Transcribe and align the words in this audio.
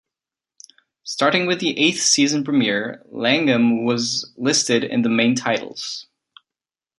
Starting 1.03 1.45
with 1.45 1.59
the 1.59 1.77
eighth 1.77 1.99
season 2.01 2.43
premiere, 2.43 3.03
Langham 3.11 3.85
was 3.85 4.33
listed 4.35 4.83
in 4.83 5.03
the 5.03 5.09
main 5.09 5.35
titles. 5.35 6.07